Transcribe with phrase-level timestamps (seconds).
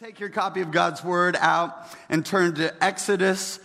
[0.00, 3.58] Take your copy of God's Word out and turn to Exodus.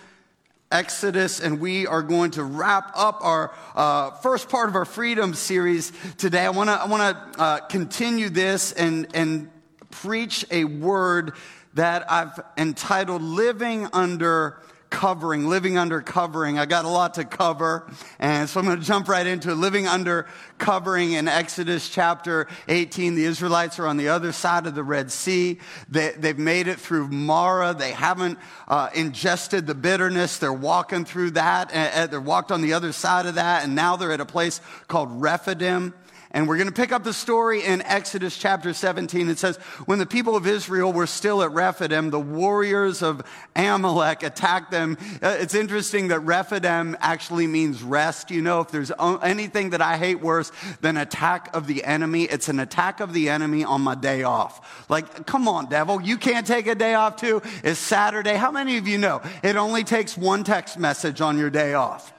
[0.71, 5.35] Exodus, and we are going to wrap up our uh, first part of our freedom
[5.35, 6.43] series today.
[6.43, 9.51] I want to I want to uh, continue this and and
[9.91, 11.33] preach a word
[11.75, 14.59] that I've entitled "Living Under
[14.93, 16.59] covering, living under covering.
[16.59, 19.55] I got a lot to cover, and so I'm going to jump right into it.
[19.55, 20.27] Living under
[20.59, 23.15] covering in Exodus chapter 18.
[23.15, 25.59] The Israelites are on the other side of the Red Sea.
[25.89, 27.73] They, have made it through Marah.
[27.73, 28.37] They haven't
[28.67, 30.37] uh, ingested the bitterness.
[30.37, 31.73] They're walking through that.
[31.73, 34.61] And, they're walked on the other side of that, and now they're at a place
[34.87, 35.95] called Rephidim.
[36.35, 39.29] And we're going to pick up the story in Exodus chapter 17.
[39.29, 43.21] It says, When the people of Israel were still at Rephidim, the warriors of
[43.55, 44.97] Amalek attacked them.
[45.21, 48.31] Uh, it's interesting that Rephidim actually means rest.
[48.31, 50.51] You know, if there's anything that I hate worse
[50.81, 54.89] than attack of the enemy, it's an attack of the enemy on my day off.
[54.89, 57.43] Like, come on, devil, you can't take a day off too.
[57.63, 58.35] It's Saturday.
[58.35, 62.12] How many of you know it only takes one text message on your day off?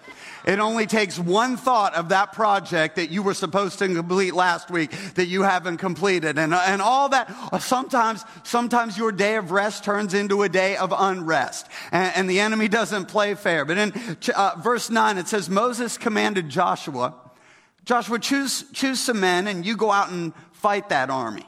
[0.45, 4.71] It only takes one thought of that project that you were supposed to complete last
[4.71, 6.39] week that you haven't completed.
[6.39, 10.93] And, and all that, sometimes, sometimes your day of rest turns into a day of
[10.97, 11.69] unrest.
[11.93, 13.65] And, and the enemy doesn't play fair.
[13.65, 17.15] But in uh, verse 9, it says, Moses commanded Joshua,
[17.85, 21.47] Joshua, choose, choose some men and you go out and fight that army.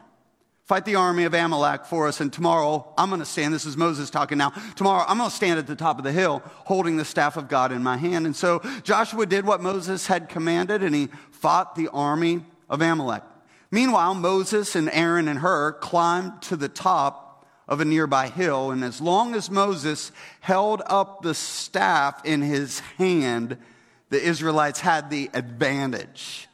[0.66, 3.54] Fight the army of Amalek for us, and tomorrow I'm going to stand.
[3.54, 4.50] This is Moses talking now.
[4.74, 7.46] Tomorrow I'm going to stand at the top of the hill holding the staff of
[7.46, 8.26] God in my hand.
[8.26, 13.22] And so Joshua did what Moses had commanded, and he fought the army of Amalek.
[13.70, 18.82] Meanwhile, Moses and Aaron and Hur climbed to the top of a nearby hill, and
[18.82, 23.56] as long as Moses held up the staff in his hand,
[24.10, 26.45] the Israelites had the advantage.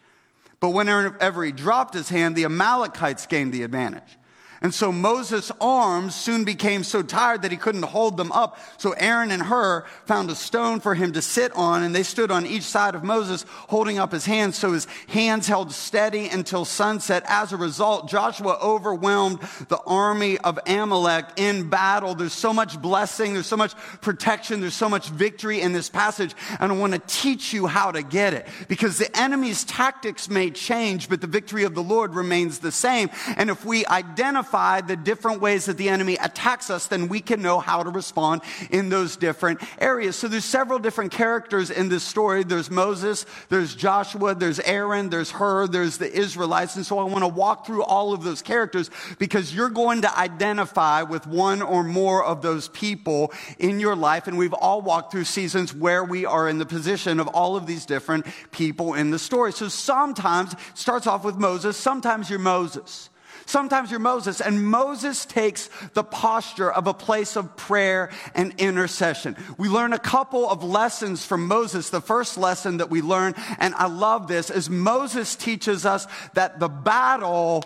[0.63, 4.17] But whenever he dropped his hand, the Amalekites gained the advantage.
[4.63, 8.59] And so Moses' arms soon became so tired that he couldn't hold them up.
[8.79, 12.31] So Aaron and Hur found a stone for him to sit on, and they stood
[12.31, 14.57] on each side of Moses, holding up his hands.
[14.57, 17.25] So his hands held steady until sunset.
[17.27, 22.15] As a result, Joshua overwhelmed the army of Amalek in battle.
[22.15, 26.37] There's so much blessing, there's so much protection, there's so much victory in this passage.
[26.61, 30.53] And I want to teach you how to get it because the enemy's tactics may
[30.53, 33.11] change, but the victory of the Lord remains the same.
[33.37, 37.21] And if we identify identify the different ways that the enemy attacks us, then we
[37.21, 40.17] can know how to respond in those different areas.
[40.17, 42.45] So there's several different characters in this story.
[42.45, 46.77] There's Moses, there's Joshua, there's Aaron, there's Hur, there's the Israelites.
[46.77, 50.19] And so I want to walk through all of those characters because you're going to
[50.19, 54.27] identify with one or more of those people in your life.
[54.27, 57.67] And we've all walked through seasons where we are in the position of all of
[57.67, 59.53] these different people in the story.
[59.53, 63.09] So sometimes starts off with Moses, sometimes you're Moses.
[63.47, 69.37] Sometimes you're Moses, and Moses takes the posture of a place of prayer and intercession.
[69.59, 71.91] We learn a couple of lessons from Moses.
[71.91, 76.61] The first lesson that we learn, and I love this, is Moses teaches us that
[76.61, 77.65] the battle,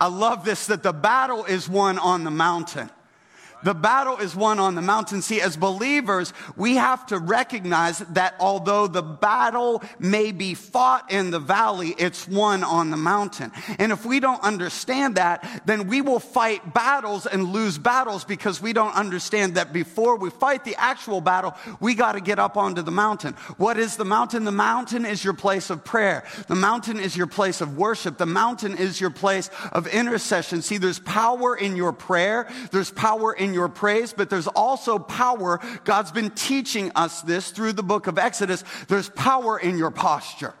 [0.00, 2.90] I love this, that the battle is won on the mountain.
[3.62, 5.22] The battle is won on the mountain.
[5.22, 11.30] See, as believers, we have to recognize that although the battle may be fought in
[11.30, 13.52] the valley, it's won on the mountain.
[13.78, 18.60] And if we don't understand that, then we will fight battles and lose battles because
[18.60, 22.56] we don't understand that before we fight the actual battle, we got to get up
[22.56, 23.34] onto the mountain.
[23.56, 24.44] What is the mountain?
[24.44, 26.24] The mountain is your place of prayer.
[26.48, 28.18] The mountain is your place of worship.
[28.18, 30.62] The mountain is your place of intercession.
[30.62, 32.48] See, there's power in your prayer.
[32.70, 35.60] There's power in your praise, but there's also power.
[35.84, 38.64] God's been teaching us this through the book of Exodus.
[38.88, 40.54] There's power in your posture.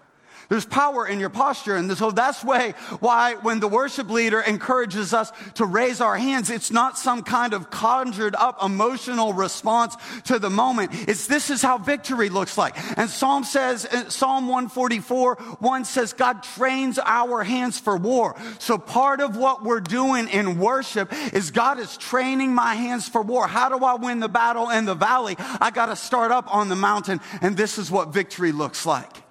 [0.50, 1.76] There's power in your posture.
[1.76, 6.50] And so that's way why when the worship leader encourages us to raise our hands,
[6.50, 9.94] it's not some kind of conjured up emotional response
[10.24, 10.90] to the moment.
[11.08, 12.74] It's this is how victory looks like.
[12.98, 18.34] And Psalm says, uh, Psalm 144, 1 says, God trains our hands for war.
[18.58, 23.22] So part of what we're doing in worship is God is training my hands for
[23.22, 23.46] war.
[23.46, 25.36] How do I win the battle in the valley?
[25.38, 27.20] I got to start up on the mountain.
[27.40, 29.29] And this is what victory looks like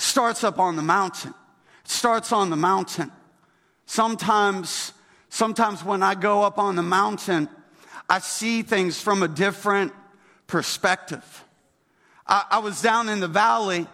[0.00, 1.34] starts up on the mountain.
[1.84, 3.10] It starts on the mountain.
[3.86, 4.92] Sometimes,
[5.28, 7.48] sometimes when I go up on the mountain,
[8.08, 9.92] I see things from a different
[10.46, 11.44] perspective.
[12.26, 13.86] I, I was down in the valley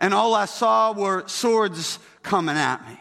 [0.00, 2.98] and all I saw were swords coming at me.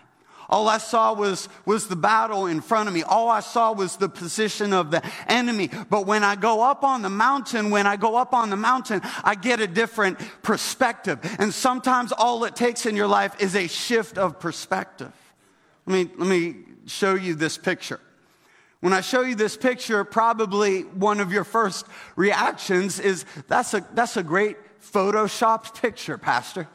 [0.50, 3.04] All I saw was, was the battle in front of me.
[3.04, 5.70] All I saw was the position of the enemy.
[5.90, 9.02] But when I go up on the mountain, when I go up on the mountain,
[9.24, 11.20] I get a different perspective.
[11.40, 15.12] And sometimes all it takes in your life is a shift of perspective.
[15.86, 16.56] Let me, let me
[16.86, 18.00] show you this picture.
[18.80, 21.86] When I show you this picture, probably one of your first
[22.18, 26.68] reactions is that's a, that's a great photoshopped picture, Pastor.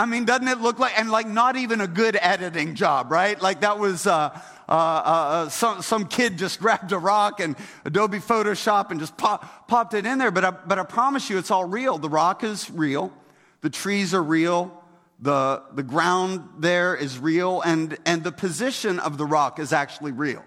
[0.00, 3.38] I mean, doesn't it look like, and like not even a good editing job, right?
[3.38, 4.30] Like that was, uh,
[4.66, 7.54] uh, uh, uh some, some kid just grabbed a rock and
[7.84, 10.30] Adobe Photoshop and just pop, popped it in there.
[10.30, 11.98] But I, but I promise you, it's all real.
[11.98, 13.12] The rock is real.
[13.60, 14.72] The trees are real.
[15.20, 17.60] The, the ground there is real.
[17.60, 20.42] And, and the position of the rock is actually real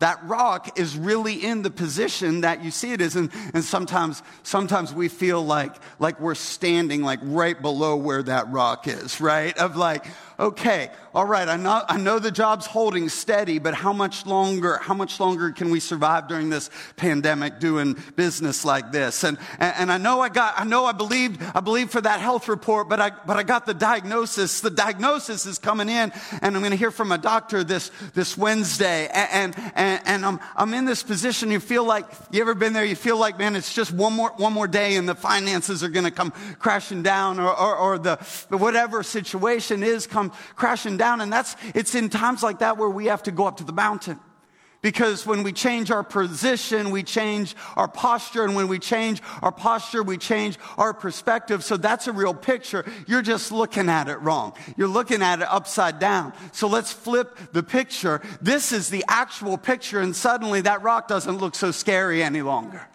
[0.00, 3.16] that rock is really in the position that you see it is.
[3.16, 8.50] And, and sometimes, sometimes we feel like, like we're standing like right below where that
[8.50, 9.56] rock is, right?
[9.56, 10.06] Of like,
[10.38, 14.78] okay, all right, I know, I know the job's holding steady, but how much longer,
[14.82, 19.22] how much longer can we survive during this pandemic doing business like this?
[19.22, 22.20] And, and, and I know I got, I know I believed, I believed for that
[22.20, 24.60] health report, but I, but I got the diagnosis.
[24.60, 28.36] The diagnosis is coming in and I'm going to hear from a doctor this, this
[28.36, 29.08] Wednesday.
[29.12, 31.50] And, and, and I'm, I'm in this position.
[31.50, 32.84] You feel like, you ever been there?
[32.84, 35.88] You feel like, man, it's just one more, one more day and the finances are
[35.88, 38.16] going to come crashing down or, or, or the,
[38.50, 41.20] whatever situation is come crashing down.
[41.20, 43.72] And that's, it's in times like that where we have to go up to the
[43.72, 44.18] mountain.
[44.82, 48.44] Because when we change our position, we change our posture.
[48.44, 51.64] And when we change our posture, we change our perspective.
[51.64, 52.84] So that's a real picture.
[53.06, 54.52] You're just looking at it wrong.
[54.76, 56.34] You're looking at it upside down.
[56.52, 58.20] So let's flip the picture.
[58.42, 60.00] This is the actual picture.
[60.00, 62.86] And suddenly that rock doesn't look so scary any longer.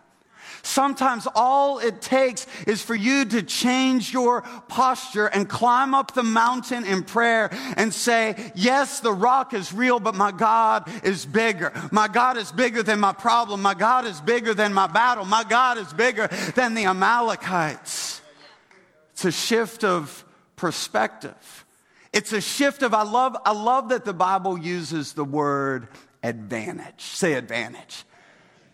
[0.69, 6.21] Sometimes all it takes is for you to change your posture and climb up the
[6.21, 11.73] mountain in prayer and say, Yes, the rock is real, but my God is bigger.
[11.91, 13.63] My God is bigger than my problem.
[13.63, 15.25] My God is bigger than my battle.
[15.25, 18.21] My God is bigger than the Amalekites.
[19.13, 20.23] It's a shift of
[20.55, 21.65] perspective.
[22.13, 25.87] It's a shift of, I love, I love that the Bible uses the word
[26.21, 27.01] advantage.
[27.01, 28.03] Say advantage.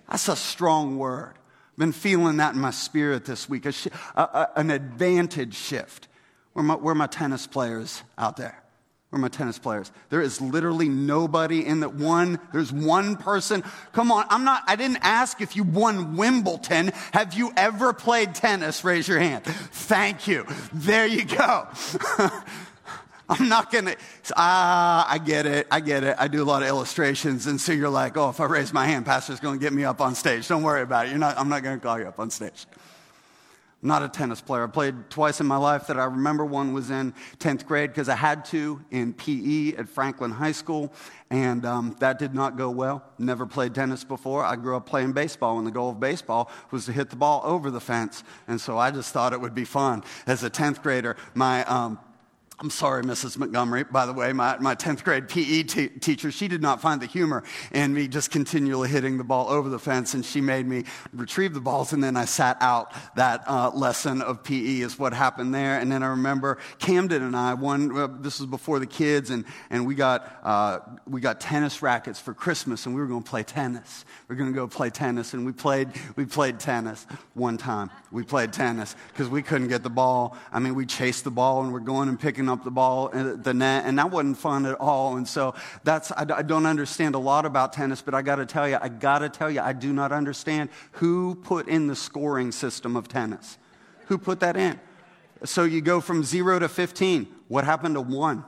[0.09, 1.36] That's a strong word
[1.77, 3.74] been feeling that in my spirit this week, a
[4.16, 6.07] a, an advantage shift.
[6.54, 8.63] Where my, my tennis players out there?
[9.10, 9.92] Where are my tennis players?
[10.10, 12.39] There is literally nobody in that one.
[12.54, 13.63] There's one person.
[13.92, 16.92] Come on, I'm not, I didn't ask if you won Wimbledon.
[17.12, 18.83] Have you ever played tennis?
[18.83, 19.44] Raise your hand.
[19.45, 20.45] Thank you.
[20.74, 21.68] There you go.
[23.30, 23.98] I'm not going to,
[24.36, 25.68] ah, I get it.
[25.72, 26.16] I get it.
[26.19, 27.48] I do a lot of illustrations.
[27.48, 29.83] And so you're like, oh, if I raise my hand, pastor's going to get me
[29.83, 30.48] up on stage.
[30.48, 31.10] Don't worry about it.
[31.10, 32.68] You're not, I'm not going to call you up on stage.
[33.81, 34.63] I'm not a tennis player.
[34.63, 36.45] I played twice in my life that I remember.
[36.45, 40.94] One was in 10th grade because I had to in PE at Franklin High School.
[41.31, 43.04] And um, that did not go well.
[43.18, 44.44] Never played tennis before.
[44.44, 47.42] I grew up playing baseball, and the goal of baseball was to hit the ball
[47.44, 48.24] over the fence.
[48.48, 50.04] And so I just thought it would be fun.
[50.28, 52.00] As a 10th grader, my um,
[52.57, 53.38] I'm sorry, Mrs.
[53.38, 53.84] Montgomery.
[53.84, 57.06] By the way, my, my 10th grade PE t- teacher, she did not find the
[57.06, 57.44] humor
[57.74, 61.54] in me just continually hitting the ball over the fence, and she made me retrieve
[61.54, 65.54] the balls, and then I sat out that uh, lesson of PE, is what happened
[65.54, 65.80] there.
[65.80, 69.44] And then I remember Camden and I, one, uh, this was before the kids, and,
[69.69, 73.30] and we, got, uh, we got tennis rackets for Christmas, and we were going to
[73.30, 74.06] play tennis.
[74.30, 77.90] We are going to go play tennis, and we played, we played tennis one time.
[78.13, 80.38] We played tennis because we couldn't get the ball.
[80.54, 83.09] I mean, we chased the ball, and we're going and picking picking up the ball
[83.13, 85.18] at the net, and that wasn't fun at all.
[85.18, 88.45] And so that's, I, I don't understand a lot about tennis, but I got to
[88.45, 91.95] tell you, I got to tell you, I do not understand who put in the
[91.95, 93.57] scoring system of tennis.
[94.07, 94.80] Who put that in?
[95.44, 97.28] So you go from zero to 15.
[97.47, 98.45] What happened to one?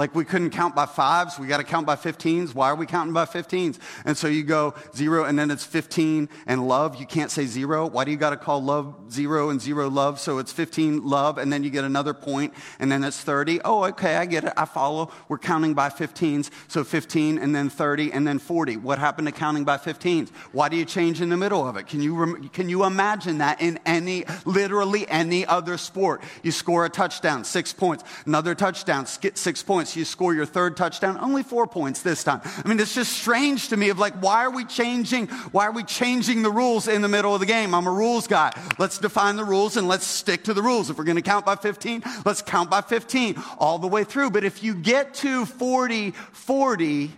[0.00, 2.54] Like we couldn't count by fives, we got to count by 15s.
[2.54, 3.78] Why are we counting by 15s?
[4.06, 6.98] And so you go zero and then it's 15 and love.
[6.98, 7.86] You can't say zero.
[7.86, 10.18] Why do you got to call love zero and zero love?
[10.18, 13.60] So it's 15 love and then you get another point and then it's 30.
[13.62, 14.54] Oh, okay, I get it.
[14.56, 15.12] I follow.
[15.28, 16.48] We're counting by 15s.
[16.68, 18.78] So 15 and then 30 and then 40.
[18.78, 20.30] What happened to counting by 15s?
[20.52, 21.88] Why do you change in the middle of it?
[21.88, 26.22] Can you, can you imagine that in any, literally any other sport?
[26.42, 28.02] You score a touchdown, six points.
[28.24, 32.40] Another touchdown, six points points, you score your third touchdown, only four points this time.
[32.44, 35.26] I mean, it's just strange to me of like, why are we changing?
[35.52, 37.74] Why are we changing the rules in the middle of the game?
[37.74, 38.52] I'm a rules guy.
[38.78, 40.90] Let's define the rules and let's stick to the rules.
[40.90, 44.30] If we're going to count by 15, let's count by 15 all the way through.
[44.30, 47.10] But if you get to 40, 40,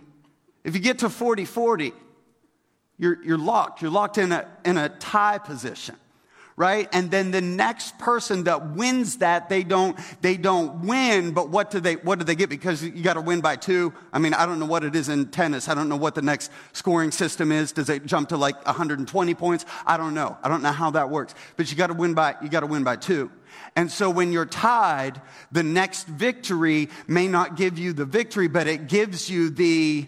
[0.63, 1.93] if you get to 40, 40,
[2.97, 3.81] you're, you're locked.
[3.81, 5.95] You're locked in a, in a tie position
[6.55, 6.87] right?
[6.91, 11.71] And then the next person that wins that, they don't, they don't win, but what
[11.71, 12.49] do they, what do they get?
[12.49, 13.93] Because you got to win by two.
[14.11, 15.67] I mean, I don't know what it is in tennis.
[15.67, 17.71] I don't know what the next scoring system is.
[17.71, 19.65] Does it jump to like 120 points?
[19.85, 20.37] I don't know.
[20.43, 22.67] I don't know how that works, but you got to win by, you got to
[22.67, 23.31] win by two.
[23.75, 28.67] And so when you're tied, the next victory may not give you the victory, but
[28.67, 30.07] it gives you the,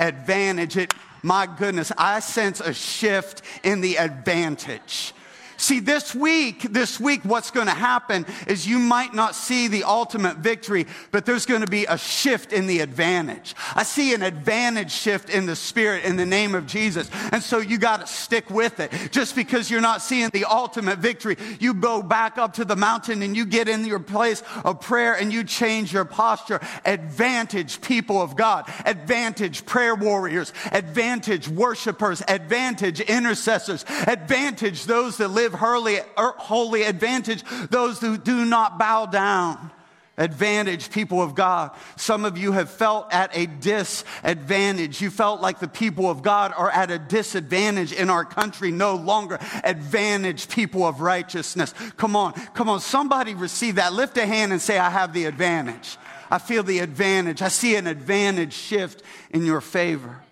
[0.00, 0.76] advantage.
[0.76, 5.14] It, my goodness, I sense a shift in the advantage.
[5.56, 9.84] See, this week, this week, what's going to happen is you might not see the
[9.84, 13.54] ultimate victory, but there's going to be a shift in the advantage.
[13.74, 17.10] I see an advantage shift in the spirit in the name of Jesus.
[17.32, 18.92] And so you got to stick with it.
[19.10, 23.22] Just because you're not seeing the ultimate victory, you go back up to the mountain
[23.22, 26.60] and you get in your place of prayer and you change your posture.
[26.84, 35.43] Advantage people of God, advantage prayer warriors, advantage worshipers, advantage intercessors, advantage those that live
[35.52, 39.70] holy, er, holy advantage those who do not bow down.
[40.16, 41.72] Advantage, people of God.
[41.96, 45.00] Some of you have felt at a disadvantage.
[45.00, 48.94] You felt like the people of God are at a disadvantage in our country no
[48.94, 49.40] longer.
[49.64, 51.74] Advantage, people of righteousness.
[51.96, 52.78] Come on, come on.
[52.78, 53.92] Somebody receive that.
[53.92, 55.96] Lift a hand and say, I have the advantage.
[56.30, 57.42] I feel the advantage.
[57.42, 60.22] I see an advantage shift in your favor.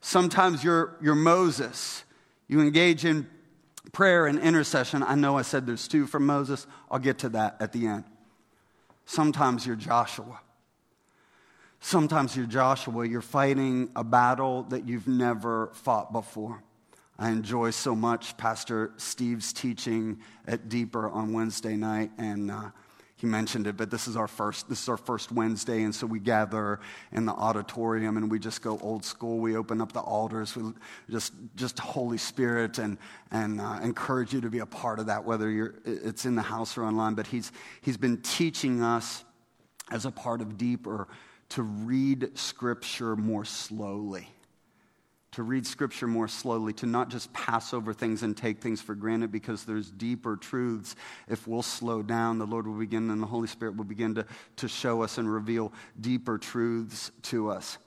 [0.00, 2.02] Sometimes you're, you're Moses.
[2.48, 3.28] You engage in
[3.92, 5.02] prayer and intercession.
[5.02, 6.66] I know I said there's two from Moses.
[6.90, 8.04] I'll get to that at the end.
[9.06, 10.40] Sometimes you're Joshua.
[11.80, 13.06] Sometimes you're Joshua.
[13.06, 16.62] You're fighting a battle that you've never fought before.
[17.18, 22.70] I enjoy so much Pastor Steve's teaching at Deeper on Wednesday night, and uh,
[23.18, 26.06] he mentioned it, but this is our first this is our first Wednesday, and so
[26.06, 26.78] we gather
[27.10, 29.40] in the auditorium and we just go old school.
[29.40, 30.72] We open up the altars, we
[31.10, 32.96] just just Holy Spirit, and
[33.32, 36.42] and uh, encourage you to be a part of that, whether you're it's in the
[36.42, 37.14] house or online.
[37.14, 39.24] But he's he's been teaching us
[39.90, 41.08] as a part of Deeper
[41.48, 44.28] to read Scripture more slowly
[45.38, 48.96] to read scripture more slowly, to not just pass over things and take things for
[48.96, 50.96] granted because there's deeper truths.
[51.28, 54.26] If we'll slow down, the Lord will begin and the Holy Spirit will begin to,
[54.56, 57.78] to show us and reveal deeper truths to us.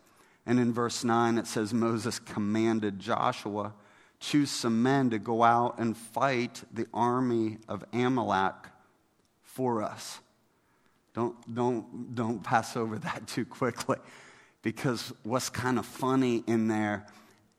[0.45, 3.73] And in verse 9, it says Moses commanded Joshua,
[4.21, 8.55] choose some men to go out and fight the army of Amalek
[9.43, 10.21] for us.
[11.13, 13.97] Don't, don't, don't pass over that too quickly
[14.61, 17.05] because what's kind of funny in there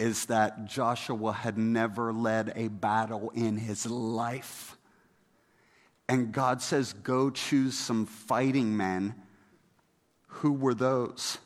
[0.02, 4.76] is that Joshua had never led a battle in his life.
[6.08, 9.14] And God says, Go choose some fighting men.
[10.26, 11.38] Who were those?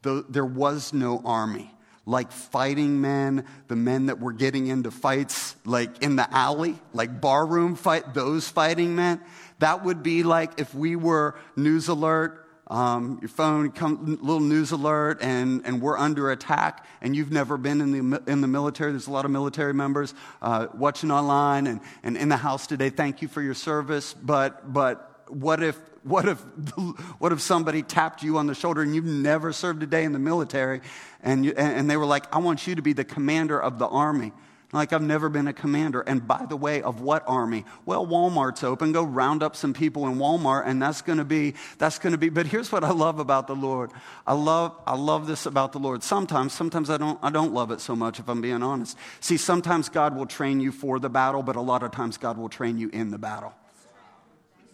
[0.00, 1.70] There was no army.
[2.06, 7.20] Like fighting men, the men that were getting into fights, like in the alley, like
[7.20, 9.20] barroom fight, those fighting men.
[9.58, 12.41] That would be like if we were news alert
[12.72, 17.58] um, your phone, come, little news alert, and, and we're under attack, and you've never
[17.58, 18.92] been in the, in the military.
[18.92, 22.88] There's a lot of military members uh, watching online and, and in the house today.
[22.88, 24.14] Thank you for your service.
[24.14, 26.40] But, but what if what if,
[27.18, 30.12] what if somebody tapped you on the shoulder and you've never served a day in
[30.12, 30.80] the military
[31.22, 33.86] and, you, and they were like, I want you to be the commander of the
[33.86, 34.32] army?
[34.72, 36.00] Like, I've never been a commander.
[36.00, 37.66] And by the way, of what army?
[37.84, 38.92] Well, Walmart's open.
[38.92, 42.18] Go round up some people in Walmart, and that's going to be, that's going to
[42.18, 42.30] be.
[42.30, 43.90] But here's what I love about the Lord.
[44.26, 46.02] I love, I love this about the Lord.
[46.02, 48.96] Sometimes, sometimes I don't, I don't love it so much, if I'm being honest.
[49.20, 52.38] See, sometimes God will train you for the battle, but a lot of times God
[52.38, 53.52] will train you in the battle.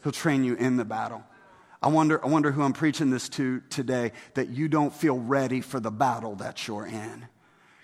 [0.04, 1.24] He'll train you in the battle.
[1.82, 5.60] I wonder, I wonder who I'm preaching this to today that you don't feel ready
[5.60, 7.26] for the battle that you're in.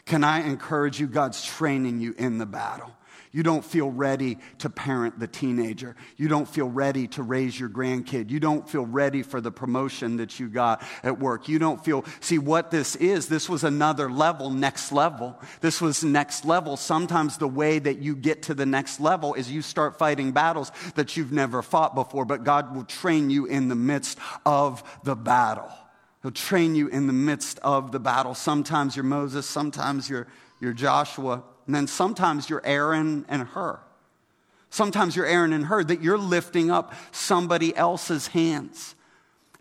[0.06, 1.06] Can I encourage you?
[1.06, 2.92] God's training you in the battle.
[3.34, 5.96] You don't feel ready to parent the teenager.
[6.16, 8.30] You don't feel ready to raise your grandkid.
[8.30, 11.48] You don't feel ready for the promotion that you got at work.
[11.48, 13.26] You don't feel, see what this is.
[13.26, 15.36] This was another level, next level.
[15.62, 16.76] This was next level.
[16.76, 20.70] Sometimes the way that you get to the next level is you start fighting battles
[20.94, 25.16] that you've never fought before, but God will train you in the midst of the
[25.16, 25.72] battle.
[26.24, 28.34] He'll train you in the midst of the battle.
[28.34, 30.26] Sometimes you're Moses, sometimes you're,
[30.58, 33.78] you're Joshua, and then sometimes you're Aaron and Hur.
[34.70, 38.94] Sometimes you're Aaron and Hur, that you're lifting up somebody else's hands.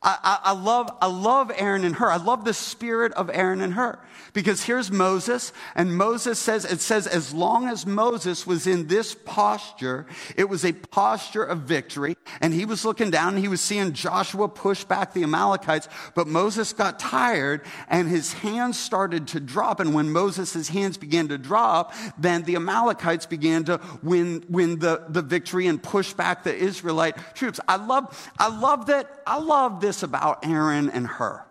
[0.04, 2.10] I, I, love, I love Aaron and Hur.
[2.10, 3.98] I love the spirit of Aaron and Hur
[4.34, 9.16] Because here's Moses, and Moses says, it says, as long as Moses was in this
[9.16, 10.06] posture,
[10.36, 12.18] it was a posture of victory.
[12.42, 15.88] And he was looking down and he was seeing Joshua push back the Amalekites.
[16.16, 19.80] But Moses got tired and his hands started to drop.
[19.80, 25.04] And when Moses' hands began to drop, then the Amalekites began to win, win the,
[25.08, 27.62] the victory and push back the Israelite troops.
[27.70, 31.44] I love, I love that, I love this about Aaron and Hur.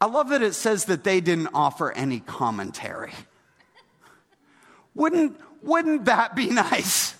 [0.00, 3.12] I love that it says that they didn't offer any commentary.
[4.94, 7.14] Wouldn't, wouldn't that be nice?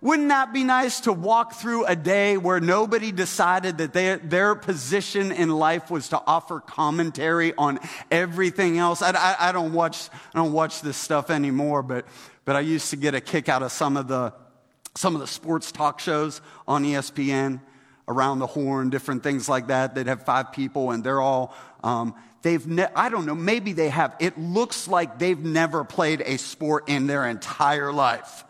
[0.00, 4.54] Wouldn't that be nice to walk through a day where nobody decided that they, their
[4.54, 9.02] position in life was to offer commentary on everything else?
[9.02, 12.06] I, I, I, don't watch, I don't watch this stuff anymore, but,
[12.44, 14.32] but I used to get a kick out of some of the,
[14.94, 17.60] some of the sports talk shows on ESPN,
[18.08, 19.94] around the horn, different things like that.
[19.94, 23.90] They'd have five people and they're all, um, they've, ne- I don't know, maybe they
[23.90, 24.16] have.
[24.18, 28.44] It looks like they've never played a sport in their entire life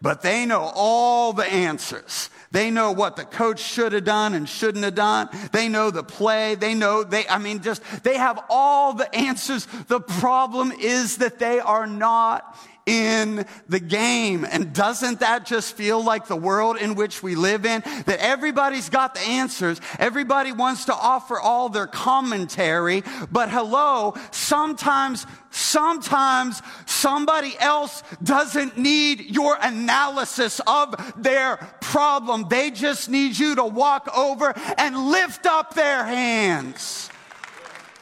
[0.00, 2.30] but they know all the answers.
[2.50, 5.28] They know what the coach should have done and shouldn't have done.
[5.52, 6.54] They know the play.
[6.54, 9.66] They know they, I mean, just, they have all the answers.
[9.88, 12.56] The problem is that they are not
[12.88, 14.46] in the game.
[14.50, 17.82] And doesn't that just feel like the world in which we live in?
[18.06, 19.80] That everybody's got the answers.
[19.98, 23.04] Everybody wants to offer all their commentary.
[23.30, 32.46] But hello, sometimes, sometimes somebody else doesn't need your analysis of their problem.
[32.48, 37.10] They just need you to walk over and lift up their hands.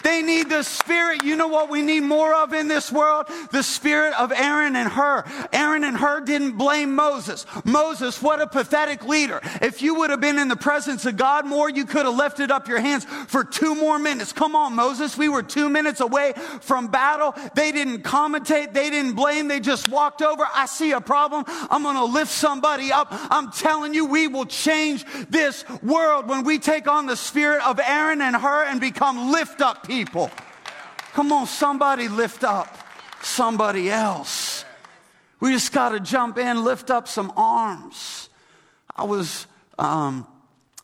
[0.07, 1.25] They need the spirit.
[1.25, 3.27] You know what we need more of in this world?
[3.51, 5.25] The spirit of Aaron and Hur.
[5.53, 7.45] Aaron and Hur didn't blame Moses.
[7.65, 9.41] Moses, what a pathetic leader.
[9.61, 12.53] If you would have been in the presence of God more, you could have lifted
[12.53, 14.33] up your hands for two more minutes.
[14.33, 15.19] Come on, Moses.
[15.19, 17.35] We were two minutes away from battle.
[17.57, 18.75] They didn't commentate.
[18.75, 19.49] They didn't blame.
[19.49, 20.47] They just walked over.
[20.55, 21.43] I see a problem.
[21.69, 23.09] I'm going to lift somebody up.
[23.11, 27.81] I'm telling you, we will change this world when we take on the spirit of
[27.81, 30.31] Aaron and Hur and become lift up people people.
[31.15, 32.69] Come on, somebody lift up
[33.23, 34.63] somebody else.
[35.41, 38.29] We just got to jump in, lift up some arms.
[38.95, 39.47] I was,
[39.79, 40.27] um,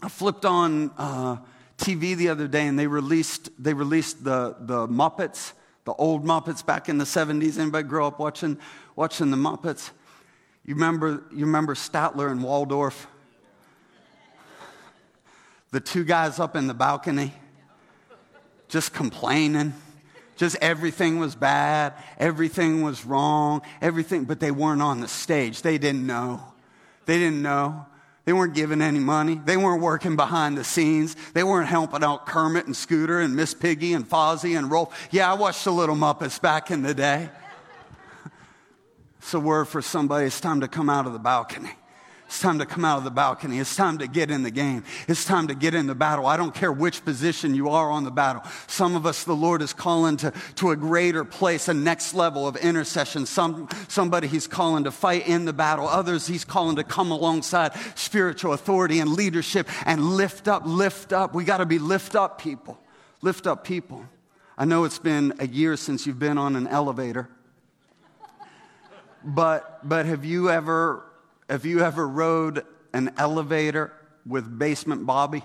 [0.00, 1.36] I flipped on uh,
[1.76, 5.52] TV the other day and they released, they released the, the Muppets,
[5.84, 7.58] the old Muppets back in the 70s.
[7.58, 8.56] Anybody grow up watching,
[8.96, 9.90] watching the Muppets?
[10.64, 13.06] You remember, you remember Statler and Waldorf?
[15.70, 17.34] The two guys up in the balcony
[18.72, 19.74] just complaining.
[20.36, 25.60] Just everything was bad, everything was wrong, everything, but they weren't on the stage.
[25.60, 26.42] They didn't know.
[27.04, 27.84] They didn't know.
[28.24, 29.38] They weren't giving any money.
[29.44, 31.16] They weren't working behind the scenes.
[31.34, 35.08] They weren't helping out Kermit and Scooter and Miss Piggy and Fozzie and Rolf.
[35.10, 37.28] Yeah, I watched the Little Muppets back in the day.
[39.18, 40.26] It's a word for somebody.
[40.26, 41.70] It's time to come out of the balcony.
[42.32, 43.58] It's time to come out of the balcony.
[43.58, 44.84] It's time to get in the game.
[45.06, 46.24] It's time to get in the battle.
[46.24, 48.40] I don't care which position you are on the battle.
[48.68, 52.48] Some of us, the Lord is calling to, to a greater place, a next level
[52.48, 53.26] of intercession.
[53.26, 55.86] Some, somebody He's calling to fight in the battle.
[55.86, 61.34] Others He's calling to come alongside spiritual authority and leadership and lift up, lift up.
[61.34, 62.80] We got to be lift up people.
[63.20, 64.06] Lift up people.
[64.56, 67.28] I know it's been a year since you've been on an elevator.
[69.22, 71.11] But, but have you ever
[71.52, 73.92] have you ever rode an elevator
[74.24, 75.44] with basement Bobby?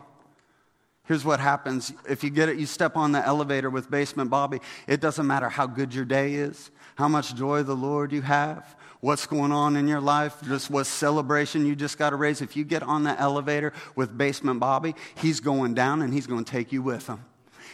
[1.03, 1.91] Here's what happens.
[2.07, 4.61] If you get it, you step on the elevator with basement Bobby.
[4.87, 8.77] It doesn't matter how good your day is, how much joy the Lord you have,
[9.01, 12.41] what's going on in your life, just what celebration you just got to raise.
[12.41, 16.45] If you get on the elevator with basement Bobby, he's going down and he's going
[16.45, 17.25] to take you with him.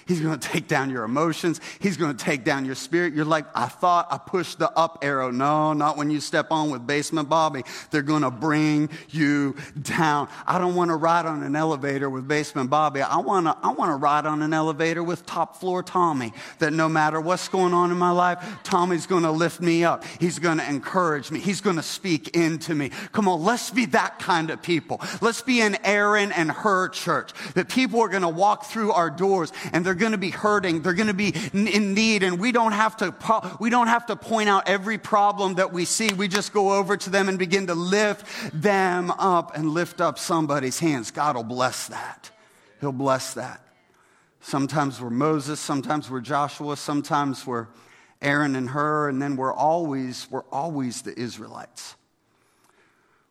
[0.06, 1.62] He's going to take down your emotions.
[1.80, 3.14] He's going to take down your spirit.
[3.14, 5.32] You're like, I thought I pushed the up arrow.
[5.32, 7.64] No, not when you step on with Basement Bobby.
[7.92, 10.28] They're going to bring you down.
[10.46, 13.02] I don't want to ride on an elevator with Basement Bobby.
[13.02, 16.34] I want to, I want to ride on an elevator with top floor Tommy.
[16.60, 20.04] That no matter what's going on in my life, Tommy's going to lift me up.
[20.20, 21.40] He's going to encourage me.
[21.40, 22.92] He's going to speak into me.
[23.12, 25.02] Come on, let's be that kind of people.
[25.22, 27.32] Let's be an Aaron and Hur church.
[27.54, 30.32] That people are going to walk through our doors and they're they're going to be
[30.32, 30.82] hurting.
[30.82, 32.24] They're going to be in need.
[32.24, 33.14] And we don't have to,
[33.60, 36.12] we don't have to point out every problem that we see.
[36.12, 38.26] We just go over to them and begin to lift
[38.60, 41.12] them up and lift up somebody's hands.
[41.12, 42.32] God will bless that.
[42.82, 43.62] He'll bless that.
[44.40, 47.68] Sometimes we're Moses, sometimes we're Joshua, sometimes we're
[48.20, 51.96] Aaron and Hur, and then we're always, we're always the Israelites.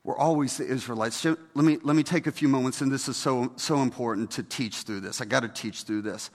[0.05, 1.25] We're always the Israelites.
[1.25, 4.43] Let me, let me take a few moments, and this is so, so important to
[4.43, 5.21] teach through this.
[5.21, 6.31] I got to teach through this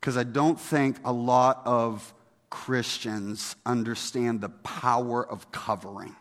[0.00, 2.14] because I don't think a lot of
[2.48, 6.16] Christians understand the power of covering.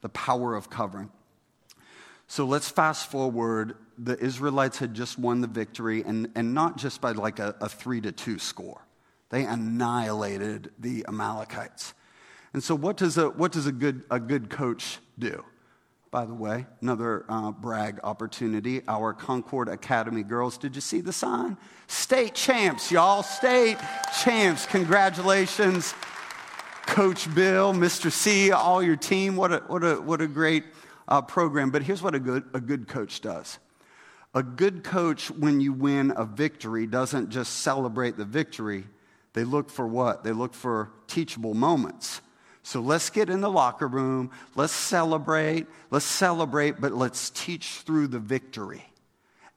[0.00, 1.10] The power of covering.
[2.26, 3.76] So let's fast forward.
[3.96, 7.68] The Israelites had just won the victory, and, and not just by like a, a
[7.68, 8.80] three to two score.
[9.30, 11.94] They annihilated the Amalekites.
[12.52, 15.44] And so, what does a, what does a, good, a good coach do?
[16.14, 18.82] By the way, another uh, brag opportunity.
[18.86, 21.56] Our Concord Academy girls, did you see the sign?
[21.88, 23.78] State champs, y'all, state
[24.22, 24.64] champs.
[24.66, 25.92] Congratulations.
[26.86, 28.12] Coach Bill, Mr.
[28.12, 29.34] C, all your team.
[29.34, 30.62] What a, what a, what a great
[31.08, 31.70] uh, program.
[31.72, 33.58] But here's what a good, a good coach does
[34.34, 38.84] a good coach, when you win a victory, doesn't just celebrate the victory.
[39.32, 40.22] They look for what?
[40.22, 42.20] They look for teachable moments.
[42.64, 44.30] So let's get in the locker room.
[44.56, 45.66] Let's celebrate.
[45.90, 48.84] Let's celebrate, but let's teach through the victory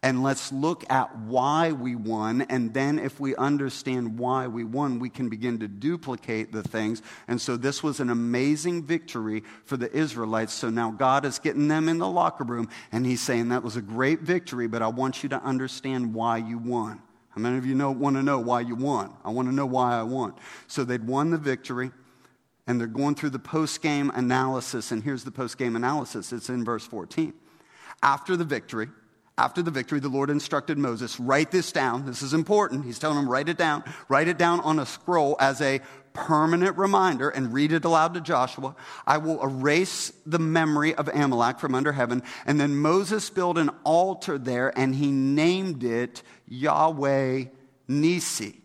[0.03, 2.41] and let's look at why we won.
[2.43, 7.01] And then, if we understand why we won, we can begin to duplicate the things.
[7.27, 10.53] And so, this was an amazing victory for the Israelites.
[10.53, 13.75] So now God is getting them in the locker room, and He's saying that was
[13.75, 17.01] a great victory, but I want you to understand why you won.
[17.29, 19.13] How many of you know, want to know why you won?
[19.23, 20.33] I want to know why I won.
[20.67, 21.91] So, they'd won the victory
[22.67, 24.91] and they're going through the post game analysis.
[24.91, 27.33] And here's the post game analysis it's in verse 14.
[28.03, 28.89] After the victory,
[29.37, 32.05] after the victory, the Lord instructed Moses, write this down.
[32.05, 32.85] This is important.
[32.85, 33.83] He's telling him, write it down.
[34.09, 35.79] Write it down on a scroll as a
[36.13, 38.75] permanent reminder and read it aloud to Joshua.
[39.05, 42.23] I will erase the memory of Amalek from under heaven.
[42.47, 47.45] And then Moses built an altar there and he named it Yahweh
[47.87, 48.59] Nisi,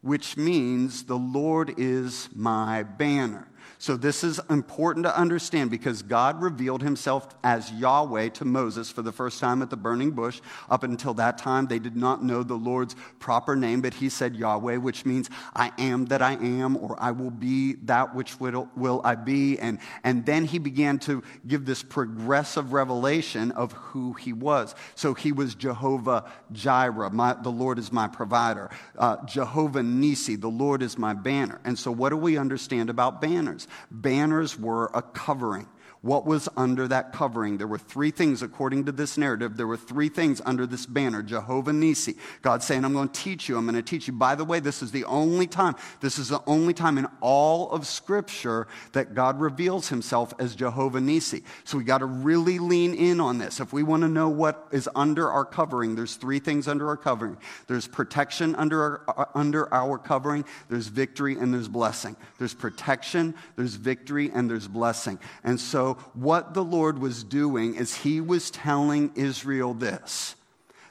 [0.00, 3.48] which means the Lord is my banner.
[3.80, 9.02] So, this is important to understand because God revealed himself as Yahweh to Moses for
[9.02, 10.40] the first time at the burning bush.
[10.68, 14.34] Up until that time, they did not know the Lord's proper name, but he said
[14.34, 18.68] Yahweh, which means I am that I am, or I will be that which will,
[18.74, 19.60] will I be.
[19.60, 24.74] And, and then he began to give this progressive revelation of who he was.
[24.96, 28.70] So, he was Jehovah Jireh, my, the Lord is my provider.
[28.98, 31.60] Uh, Jehovah Nisi, the Lord is my banner.
[31.64, 33.67] And so, what do we understand about banners?
[33.90, 35.68] Banners were a covering.
[36.02, 37.58] What was under that covering?
[37.58, 39.56] There were three things, according to this narrative.
[39.56, 42.16] There were three things under this banner Jehovah Nisi.
[42.42, 43.56] God saying, I'm going to teach you.
[43.56, 44.12] I'm going to teach you.
[44.12, 47.70] By the way, this is the only time, this is the only time in all
[47.70, 51.42] of Scripture that God reveals himself as Jehovah Nisi.
[51.64, 53.60] So we got to really lean in on this.
[53.60, 56.96] If we want to know what is under our covering, there's three things under our
[56.96, 62.16] covering there's protection under our, uh, under our covering, there's victory, and there's blessing.
[62.38, 65.18] There's protection, there's victory, and there's blessing.
[65.44, 70.34] And so, what the Lord was doing is he was telling Israel this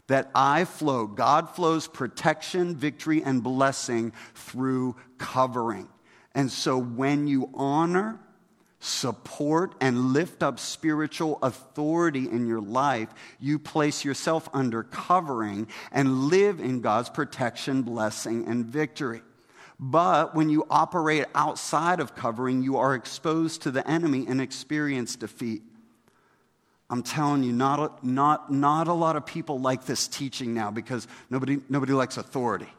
[0.07, 5.89] that I flow, God flows protection, victory, and blessing through covering.
[6.33, 8.19] And so when you honor,
[8.79, 16.25] support, and lift up spiritual authority in your life, you place yourself under covering and
[16.25, 19.21] live in God's protection, blessing, and victory.
[19.79, 25.15] But when you operate outside of covering, you are exposed to the enemy and experience
[25.15, 25.61] defeat.
[26.89, 30.71] I'm telling you, not a, not, not a lot of people like this teaching now
[30.71, 32.69] because nobody, nobody likes authority.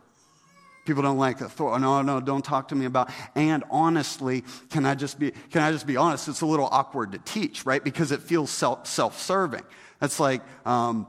[0.86, 1.82] People don't like authority.
[1.82, 3.10] No, no, don't talk to me about.
[3.34, 6.26] And honestly, can I just be, can I just be honest?
[6.28, 7.84] It's a little awkward to teach, right?
[7.84, 9.64] Because it feels self, self-serving.
[10.00, 11.06] That's like, um,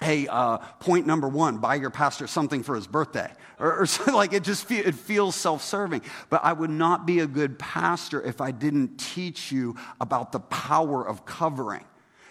[0.00, 3.30] hey, uh, point number one, buy your pastor something for his birthday.
[3.58, 6.02] Or, or like it just feel, it feels self-serving.
[6.30, 10.40] But I would not be a good pastor if I didn't teach you about the
[10.40, 11.84] power of covering.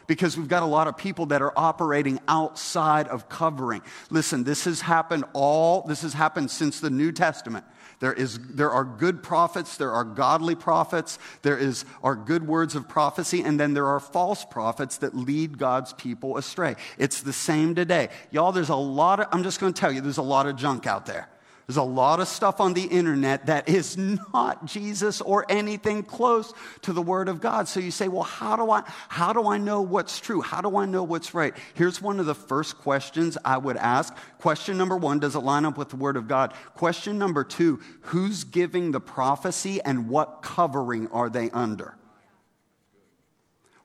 [0.06, 3.82] Because we've got a lot of people that are operating outside of covering.
[4.10, 7.64] Listen, this has happened all, this has happened since the New Testament.
[8.04, 12.76] There, is, there are good prophets, there are godly prophets, there is, are good words
[12.76, 16.76] of prophecy, and then there are false prophets that lead God's people astray.
[16.98, 18.10] It's the same today.
[18.30, 20.58] Y'all, there's a lot of, I'm just going to tell you, there's a lot of
[20.58, 21.30] junk out there.
[21.68, 26.54] There's a lot of stuff on the internet that is not Jesus or anything close
[26.82, 27.68] to the Word of God.
[27.68, 30.42] So you say, well, how do I, how do I know what's true?
[30.42, 31.54] How do I know what's right?
[31.74, 34.14] Here's one of the first questions I would ask.
[34.40, 36.54] Question number one, does it line up with the Word of God?
[36.76, 41.96] Question number two, who's giving the prophecy and what covering are they under?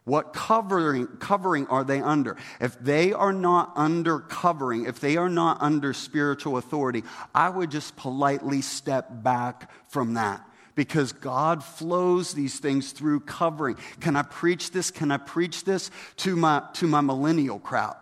[0.09, 2.39] What covering, covering are they under?
[2.63, 7.71] If they are not under covering, if they are not under spiritual authority, I would
[7.71, 13.77] just politely step back from that because God flows these things through covering.
[14.01, 14.91] Can I preach this?
[14.91, 17.97] Can I preach this to my, to my millennial crowd?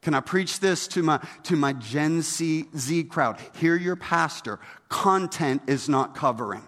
[0.00, 3.38] Can I preach this to my, to my Gen Z, Z crowd?
[3.56, 4.60] Hear your pastor.
[4.88, 6.62] Content is not covering.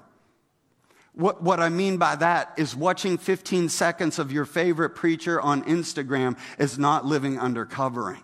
[1.15, 5.63] What, what I mean by that is watching 15 seconds of your favorite preacher on
[5.65, 8.23] Instagram is not living under covering.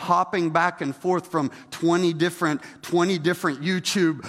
[0.00, 4.22] Hopping back and forth from 20 different, 20 different YouTube,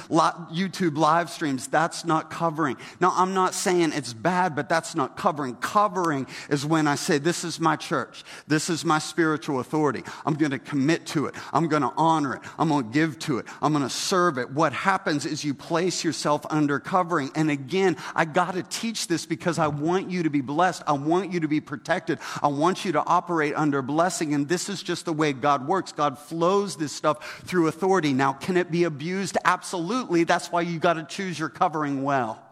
[0.52, 1.68] YouTube live streams.
[1.68, 2.78] That's not covering.
[3.00, 5.56] Now, I'm not saying it's bad, but that's not covering.
[5.56, 8.24] Covering is when I say, this is my church.
[8.48, 10.04] This is my spiritual authority.
[10.26, 11.36] I'm going to commit to it.
[11.54, 12.42] I'm going to honor it.
[12.60, 13.46] I'm going to give to it.
[13.62, 14.52] I'm going to serve it.
[14.52, 17.32] What happens is you place yourself under covering.
[17.36, 20.84] And again, I got to teach this because I want you to be blessed.
[20.86, 22.20] I want you to be protected.
[22.42, 24.34] I want you to operate under blessing.
[24.34, 25.92] And this is just the way God works.
[25.92, 28.14] God flows this stuff through authority.
[28.14, 29.38] Now, can it be abused?
[29.46, 30.24] Absolutely.
[30.24, 32.44] That's why you got to choose your covering well.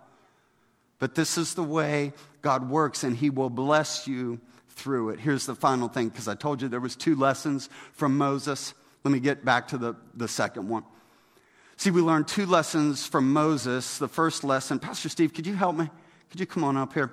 [1.00, 5.20] But this is the way God works, and He will bless you through it.
[5.20, 8.74] Here's the final thing, because I told you there was two lessons from Moses.
[9.04, 10.84] Let me get back to the, the second one.
[11.78, 13.98] See, we learned two lessons from Moses.
[13.98, 15.90] The first lesson, Pastor Steve, could you help me?
[16.30, 17.12] Could you come on up here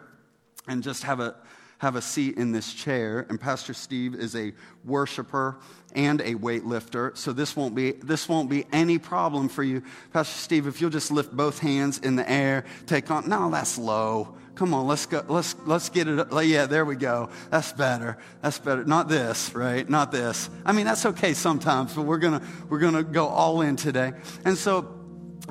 [0.66, 1.36] and just have a,
[1.78, 3.26] have a seat in this chair?
[3.28, 4.52] And Pastor Steve is a
[4.84, 5.58] worshiper
[5.94, 9.82] and a weightlifter, so this won't be, this won't be any problem for you.
[10.12, 13.78] Pastor Steve, if you'll just lift both hands in the air, take on, no, that's
[13.78, 14.36] low.
[14.56, 15.22] Come on, let's go.
[15.28, 16.28] Let's let's get it.
[16.30, 17.28] Oh, yeah, there we go.
[17.50, 18.16] That's better.
[18.40, 18.84] That's better.
[18.86, 19.86] Not this, right?
[19.88, 20.48] Not this.
[20.64, 24.14] I mean, that's okay sometimes, but we're gonna we're gonna go all in today.
[24.46, 24.98] And so,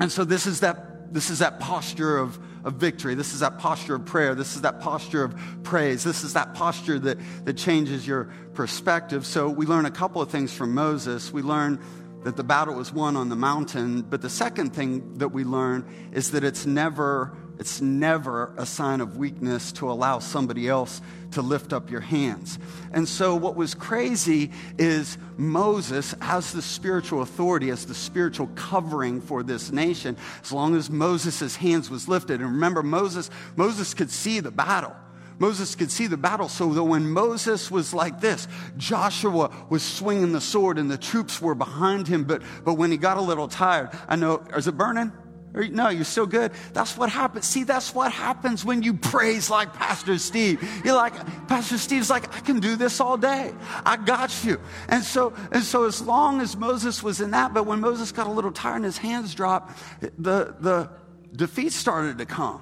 [0.00, 2.36] and so this is that this is that posture of
[2.66, 3.14] of victory.
[3.14, 4.34] This is that posture of prayer.
[4.34, 6.04] This is that posture of praise.
[6.04, 8.24] This is that posture that that changes your
[8.54, 9.24] perspective.
[9.24, 11.32] So we learn a couple of things from Moses.
[11.32, 11.80] We learn
[12.24, 15.86] that the battle was won on the mountain, but the second thing that we learn
[16.12, 21.00] is that it's never it's never a sign of weakness to allow somebody else
[21.32, 22.58] to lift up your hands.
[22.92, 29.20] And so, what was crazy is Moses, as the spiritual authority, as the spiritual covering
[29.20, 32.40] for this nation, as long as Moses' hands was lifted.
[32.40, 34.94] And remember, Moses, Moses could see the battle.
[35.38, 40.32] Moses could see the battle, so that when Moses was like this, Joshua was swinging
[40.32, 42.24] the sword and the troops were behind him.
[42.24, 45.12] But, but when he got a little tired, I know, is it burning?
[45.56, 46.52] Or, no, you're still good.
[46.74, 47.46] That's what happens.
[47.46, 50.62] See, that's what happens when you praise like Pastor Steve.
[50.84, 51.14] You're like,
[51.48, 53.54] Pastor Steve's like, I can do this all day.
[53.84, 54.60] I got you.
[54.88, 58.26] And so, and so as long as Moses was in that, but when Moses got
[58.26, 60.90] a little tired and his hands dropped, the, the
[61.34, 62.60] defeat started to come.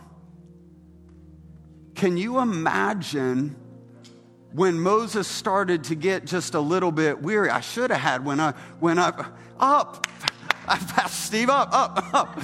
[1.97, 3.57] Can you imagine
[4.53, 7.51] when Moses started to get just a little bit weary?
[7.51, 9.27] I should have had when I, when I,
[9.59, 10.07] up.
[10.67, 12.41] Pastor Steve, up, up, up.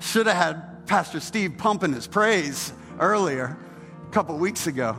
[0.00, 3.56] Should have had Pastor Steve pumping his praise earlier,
[4.06, 4.96] a couple weeks ago.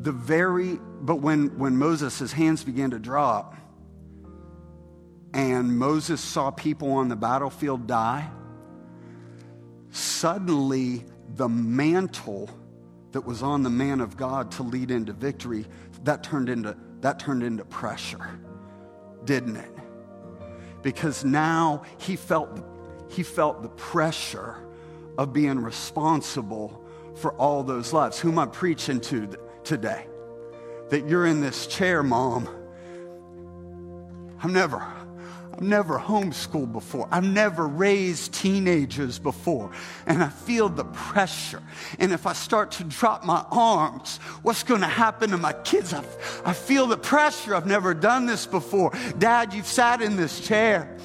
[0.00, 3.56] The very, but when, when Moses, his hands began to drop,
[5.34, 8.28] and Moses saw people on the battlefield die,
[9.90, 12.48] suddenly the mantle
[13.12, 15.66] that was on the man of God to lead into victory,
[16.04, 18.40] that turned into that turned into pressure,
[19.24, 19.70] didn't it?
[20.82, 22.48] Because now he felt,
[23.08, 24.56] he felt the pressure
[25.16, 26.84] of being responsible
[27.16, 28.18] for all those lives.
[28.18, 29.28] Who am I preaching to
[29.64, 30.06] today?
[30.90, 32.48] That you're in this chair, mom.
[34.42, 34.86] I'm never,
[35.58, 37.08] I've never homeschooled before.
[37.10, 39.72] I've never raised teenagers before.
[40.06, 41.60] And I feel the pressure.
[41.98, 45.92] And if I start to drop my arms, what's going to happen to my kids?
[45.92, 46.04] I,
[46.44, 47.56] I feel the pressure.
[47.56, 48.92] I've never done this before.
[49.18, 50.96] Dad, you've sat in this chair.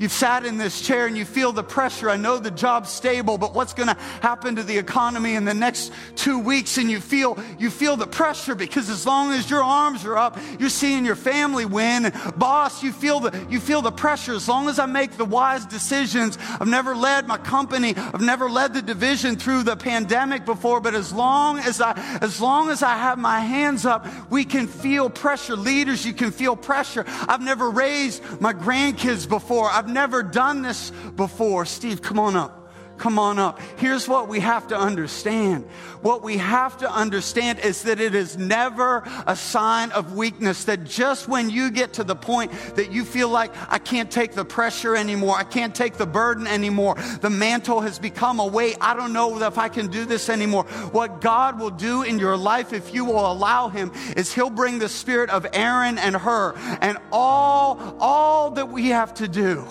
[0.00, 2.08] You've sat in this chair and you feel the pressure.
[2.08, 5.52] I know the job's stable, but what's going to happen to the economy in the
[5.52, 6.78] next two weeks?
[6.78, 10.38] And you feel, you feel the pressure because as long as your arms are up,
[10.58, 12.14] you're seeing your family win.
[12.38, 14.32] Boss, you feel the, you feel the pressure.
[14.32, 17.94] As long as I make the wise decisions, I've never led my company.
[17.94, 22.40] I've never led the division through the pandemic before, but as long as I, as
[22.40, 25.56] long as I have my hands up, we can feel pressure.
[25.56, 27.04] Leaders, you can feel pressure.
[27.06, 29.68] I've never raised my grandkids before.
[29.68, 31.64] I've never done this before.
[31.66, 32.60] Steve, come on up.
[33.00, 33.58] Come on up.
[33.78, 35.64] Here's what we have to understand.
[36.02, 40.64] What we have to understand is that it is never a sign of weakness.
[40.64, 44.32] That just when you get to the point that you feel like, I can't take
[44.32, 48.76] the pressure anymore, I can't take the burden anymore, the mantle has become a weight,
[48.82, 50.64] I don't know if I can do this anymore.
[50.92, 54.78] What God will do in your life, if you will allow Him, is He'll bring
[54.78, 59.66] the spirit of Aaron and Hur and all, all that we have to do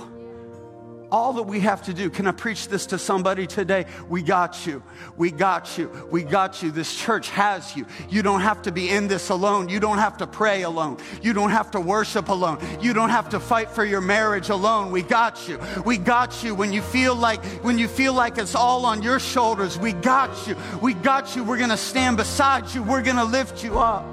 [1.11, 3.85] all that we have to do, can I preach this to somebody today?
[4.07, 4.83] We got you.
[5.17, 5.89] We got you.
[6.11, 6.71] We got you.
[6.71, 7.85] This church has you.
[8.09, 9.69] You don't have to be in this alone.
[9.69, 10.97] You don't have to pray alone.
[11.21, 12.59] You don't have to worship alone.
[12.81, 14.91] You don't have to fight for your marriage alone.
[14.91, 15.59] We got you.
[15.85, 19.19] We got you when you feel like when you feel like it's all on your
[19.19, 19.79] shoulders.
[19.79, 20.55] We got you.
[20.81, 21.43] We got you.
[21.43, 22.83] We're going to stand beside you.
[22.83, 24.05] We're going to lift you up.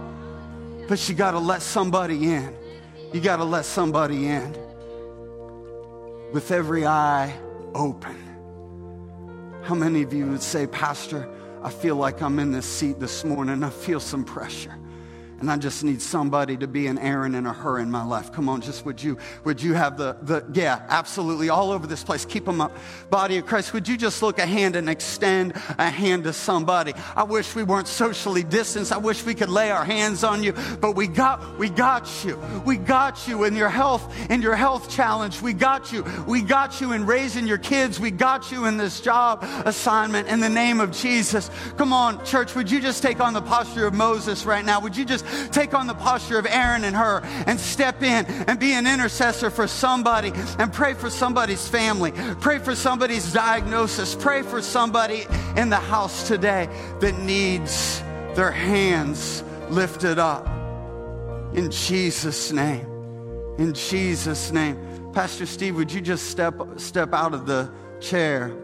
[0.89, 2.55] But you got to let somebody in.
[3.13, 4.65] You got to let somebody in
[6.33, 7.35] with every eye
[7.75, 8.17] open.
[9.62, 11.29] How many of you would say, Pastor,
[11.62, 13.65] I feel like I'm in this seat this morning.
[13.65, 14.75] I feel some pressure
[15.40, 18.33] and I just need somebody to be an Aaron and a Hur in my life.
[18.33, 22.03] Come on, just would you, would you have the, the, yeah, absolutely, all over this
[22.03, 22.25] place.
[22.25, 22.75] Keep them up.
[23.11, 26.94] Body of Christ, would you just look a hand and extend a hand to somebody?
[27.14, 28.92] I wish we weren't socially distanced.
[28.92, 32.40] I wish we could lay our hands on you, but we got, we got you.
[32.64, 35.42] We got you in your health, in your health challenge.
[35.42, 36.05] We got you.
[36.27, 38.01] We got you in raising your kids.
[38.01, 41.51] We got you in this job assignment in the name of Jesus.
[41.77, 44.81] Come on, church, would you just take on the posture of Moses right now?
[44.81, 48.59] Would you just take on the posture of Aaron and Hur and step in and
[48.59, 54.43] be an intercessor for somebody and pray for somebody's family, pray for somebody's diagnosis, pray
[54.43, 56.69] for somebody in the house today
[57.01, 58.03] that needs
[58.35, 60.47] their hands lifted up.
[61.55, 62.87] In Jesus' name.
[63.59, 64.79] In Jesus' name.
[65.12, 68.55] Pastor Steve, would you just step, step out of the chair?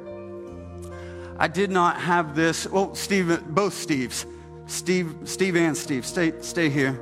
[1.38, 2.66] I did not have this.
[2.66, 4.26] Well, Steve, both Steves.
[4.72, 6.98] Steve, Steve and Steve, stay, stay here.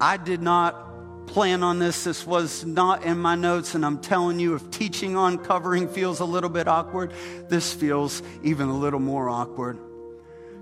[0.00, 2.04] I did not plan on this.
[2.04, 3.74] This was not in my notes.
[3.74, 7.12] And I'm telling you, if teaching on covering feels a little bit awkward,
[7.50, 9.78] this feels even a little more awkward.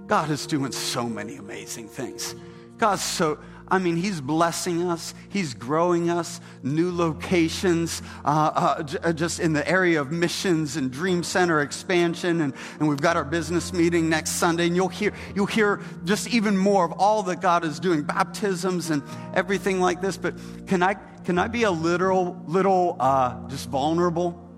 [0.09, 2.35] God is doing so many amazing things.
[2.77, 3.39] God's so,
[3.71, 9.53] I mean, He's blessing us, He's growing us, new locations, uh, uh, uh, just in
[9.53, 12.41] the area of missions and Dream Center expansion.
[12.41, 16.29] And, and we've got our business meeting next Sunday, and you'll hear, you'll hear just
[16.35, 19.03] even more of all that God is doing baptisms and
[19.35, 20.17] everything like this.
[20.17, 20.35] But
[20.67, 24.49] can I, can I be a little, little uh, just vulnerable?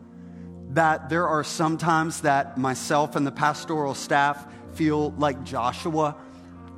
[0.70, 6.16] That there are sometimes that myself and the pastoral staff feel like Joshua.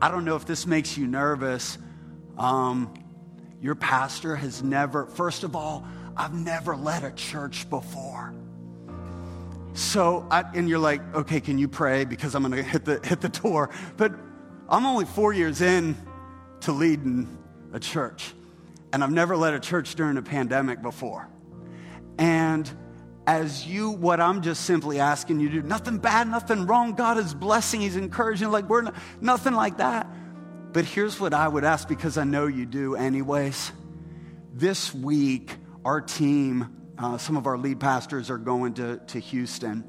[0.02, 1.78] I don't know if this makes you nervous,
[2.38, 2.92] um,
[3.60, 8.34] your pastor has never, first of all, I've never led a church before.
[9.74, 13.00] So, I, and you're like, okay, can you pray because I'm going to hit the
[13.02, 13.70] hit the door?
[13.96, 14.12] But
[14.68, 15.96] I'm only four years in
[16.60, 17.38] to leading
[17.72, 18.32] a church,
[18.92, 21.28] and I've never led a church during a pandemic before.
[22.18, 22.70] And
[23.26, 26.94] as you, what I'm just simply asking you to do, nothing bad, nothing wrong.
[26.94, 28.52] God is blessing, He's encouraging.
[28.52, 30.06] Like we're not, nothing like that.
[30.74, 33.70] But here's what I would ask because I know you do, anyways.
[34.52, 39.84] This week, our team, uh, some of our lead pastors are going to, to Houston,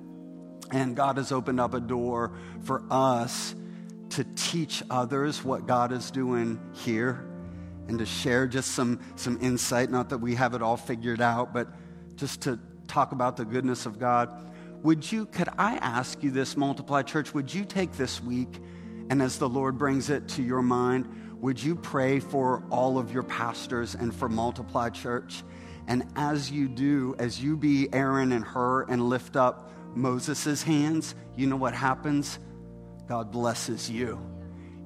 [0.69, 2.33] and God has opened up a door
[2.65, 3.55] for us
[4.11, 7.25] to teach others what God is doing here
[7.87, 9.89] and to share just some, some insight.
[9.89, 11.67] Not that we have it all figured out, but
[12.15, 14.29] just to talk about the goodness of God.
[14.83, 18.59] Would you, could I ask you this, Multiply Church, would you take this week?
[19.09, 23.11] And as the Lord brings it to your mind, would you pray for all of
[23.11, 25.43] your pastors and for Multiply Church?
[25.87, 31.13] And as you do, as you be Aaron and Hur and lift up Moses' hands,
[31.35, 32.39] you know what happens?
[33.07, 34.19] God blesses you.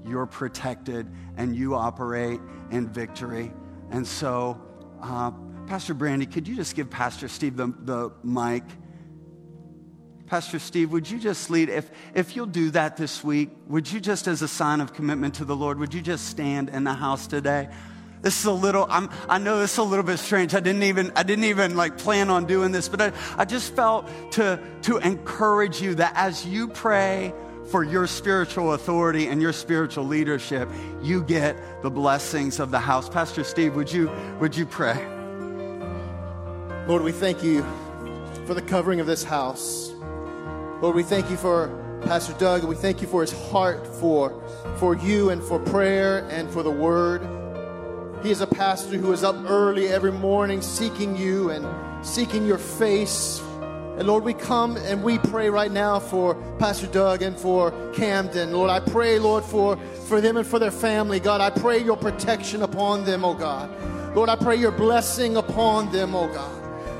[0.05, 2.39] You're protected and you operate
[2.71, 3.53] in victory.
[3.91, 4.59] And so,
[5.01, 5.31] uh,
[5.67, 8.63] Pastor Brandy, could you just give Pastor Steve the, the mic?
[10.29, 11.69] Pastor Steve, would you just lead?
[11.69, 15.33] If, if you'll do that this week, would you just, as a sign of commitment
[15.35, 17.67] to the Lord, would you just stand in the house today?
[18.21, 20.53] This is a little, I'm, I know this is a little bit strange.
[20.53, 23.75] I didn't even, I didn't even like plan on doing this, but I, I just
[23.75, 27.33] felt to, to encourage you that as you pray
[27.71, 30.69] for your spiritual authority and your spiritual leadership,
[31.01, 33.09] you get the blessings of the house.
[33.09, 35.03] Pastor Steve, would you, would you pray?
[36.87, 37.65] Lord, we thank you
[38.45, 39.88] for the covering of this house.
[40.81, 41.67] Lord, we thank you for
[42.03, 42.63] Pastor Doug.
[42.63, 44.41] We thank you for his heart for,
[44.77, 47.21] for you and for prayer and for the word.
[48.23, 51.67] He is a pastor who is up early every morning seeking you and
[52.05, 53.41] seeking your face.
[53.97, 58.53] And Lord, we come and we pray right now for Pastor Doug and for Camden.
[58.53, 59.75] Lord, I pray, Lord, for,
[60.07, 61.19] for them and for their family.
[61.19, 63.69] God, I pray your protection upon them, oh God.
[64.15, 66.58] Lord, I pray your blessing upon them, oh God.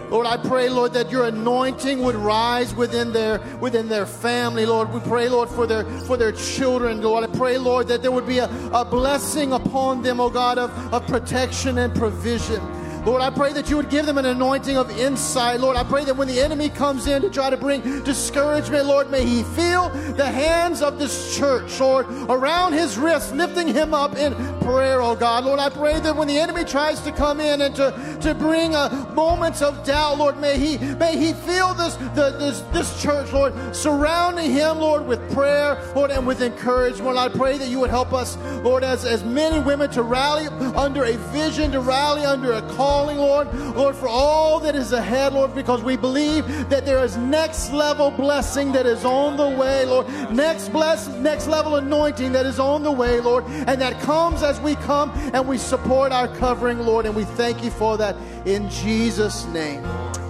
[0.09, 4.91] Lord, I pray, Lord, that your anointing would rise within their within their family, Lord.
[4.91, 7.23] We pray, Lord, for their for their children, Lord.
[7.23, 10.71] I pray, Lord, that there would be a, a blessing upon them, oh God, of,
[10.93, 12.61] of protection and provision.
[13.05, 15.59] Lord, I pray that you would give them an anointing of insight.
[15.59, 19.09] Lord, I pray that when the enemy comes in to try to bring discouragement, Lord,
[19.09, 24.17] may he feel the hands of this church, Lord, around his wrist, lifting him up
[24.17, 25.45] in prayer, oh God.
[25.45, 28.75] Lord, I pray that when the enemy tries to come in and to, to bring
[28.75, 33.31] uh, moments of doubt, Lord, may he may he feel this, the, this this church,
[33.31, 37.17] Lord, surrounding him, Lord, with prayer, Lord, and with encouragement.
[37.17, 40.47] I pray that you would help us, Lord, as, as men and women to rally
[40.75, 45.33] under a vision, to rally under a calling, Lord, Lord, for all that is ahead,
[45.33, 49.85] Lord, because we believe that there is next level blessing that is on the way,
[49.85, 50.07] Lord.
[50.31, 54.59] Next bless, next level anointing that is on the way, Lord, and that comes as
[54.59, 58.15] we come and we support our covering, Lord, and we thank you for that
[58.45, 59.85] in Jesus' name.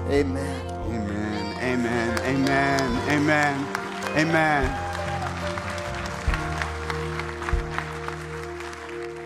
[0.10, 0.62] Amen.
[0.90, 1.58] Amen.
[1.62, 2.20] Amen.
[2.26, 3.10] Amen.
[3.10, 3.56] Amen.
[4.18, 4.86] Amen.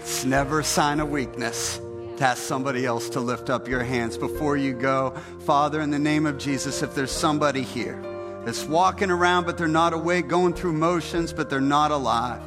[0.01, 1.79] It's never a sign of weakness
[2.24, 5.13] ask somebody else to lift up your hands before you go.
[5.41, 8.01] Father, in the name of Jesus, if there's somebody here
[8.45, 12.41] that's walking around but they're not awake, going through motions but they're not alive,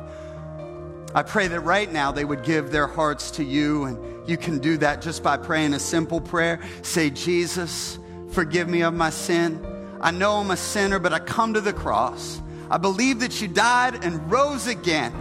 [1.15, 4.59] I pray that right now they would give their hearts to you, and you can
[4.59, 6.61] do that just by praying a simple prayer.
[6.83, 7.99] Say, Jesus,
[8.31, 9.65] forgive me of my sin.
[10.01, 12.41] I know I'm a sinner, but I come to the cross.
[12.71, 15.15] I believe that you died and rose again,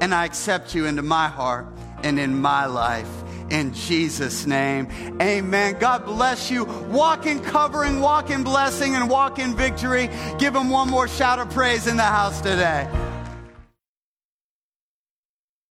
[0.00, 1.66] and I accept you into my heart
[2.02, 3.08] and in my life.
[3.50, 4.88] In Jesus' name,
[5.22, 5.76] amen.
[5.78, 6.64] God bless you.
[6.64, 10.10] Walk in covering, walk in blessing, and walk in victory.
[10.38, 12.88] Give him one more shout of praise in the house today.